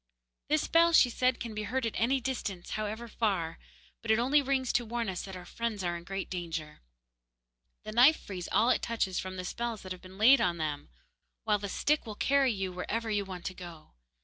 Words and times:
'This 0.49 0.67
bell,' 0.67 0.93
she 0.93 1.11
said, 1.11 1.39
'can 1.39 1.53
be 1.53 1.61
heard 1.61 1.85
at 1.85 1.93
any 1.95 2.19
distance, 2.19 2.71
however 2.71 3.07
far, 3.07 3.59
but 4.01 4.09
it 4.09 4.17
only 4.17 4.41
rings 4.41 4.73
to 4.73 4.83
warn 4.83 5.07
us 5.07 5.21
that 5.21 5.35
our 5.35 5.45
friends 5.45 5.83
are 5.83 5.95
in 5.95 6.03
great 6.03 6.27
danger. 6.27 6.81
The 7.83 7.91
knife 7.91 8.17
frees 8.19 8.49
all 8.51 8.71
it 8.71 8.81
touches 8.81 9.19
from 9.19 9.35
the 9.35 9.45
spells 9.45 9.83
that 9.83 9.91
have 9.91 10.01
been 10.01 10.17
laid 10.17 10.41
on 10.41 10.57
them; 10.57 10.89
while 11.43 11.59
the 11.59 11.69
stick 11.69 12.07
will 12.07 12.15
carry 12.15 12.51
you 12.51 12.71
wherever 12.71 13.11
you 13.11 13.25
want 13.25 13.45
to 13.45 13.53
go. 13.53 13.91